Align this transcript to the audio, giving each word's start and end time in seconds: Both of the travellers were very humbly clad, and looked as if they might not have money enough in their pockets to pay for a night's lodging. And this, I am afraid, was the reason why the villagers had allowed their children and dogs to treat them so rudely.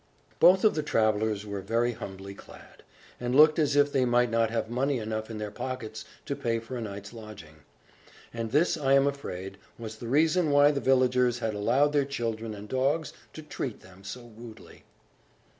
Both 0.39 0.63
of 0.65 0.73
the 0.73 0.81
travellers 0.81 1.45
were 1.45 1.61
very 1.61 1.91
humbly 1.91 2.33
clad, 2.33 2.81
and 3.19 3.35
looked 3.35 3.59
as 3.59 3.75
if 3.75 3.91
they 3.91 4.03
might 4.03 4.31
not 4.31 4.49
have 4.49 4.67
money 4.67 4.97
enough 4.97 5.29
in 5.29 5.37
their 5.37 5.51
pockets 5.51 6.05
to 6.25 6.35
pay 6.35 6.57
for 6.57 6.75
a 6.75 6.81
night's 6.81 7.13
lodging. 7.13 7.57
And 8.33 8.49
this, 8.49 8.75
I 8.77 8.93
am 8.93 9.05
afraid, 9.05 9.59
was 9.77 9.97
the 9.97 10.07
reason 10.07 10.49
why 10.49 10.71
the 10.71 10.81
villagers 10.81 11.37
had 11.37 11.53
allowed 11.53 11.93
their 11.93 12.03
children 12.05 12.55
and 12.55 12.67
dogs 12.67 13.13
to 13.33 13.43
treat 13.43 13.81
them 13.81 14.03
so 14.03 14.31
rudely. 14.35 14.85